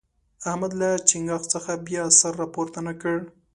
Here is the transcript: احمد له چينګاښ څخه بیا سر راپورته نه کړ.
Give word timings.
احمد 0.49 0.71
له 0.81 0.89
چينګاښ 1.09 1.43
څخه 1.53 1.71
بیا 1.87 2.03
سر 2.19 2.33
راپورته 2.41 2.79
نه 2.87 2.93
کړ. 3.01 3.17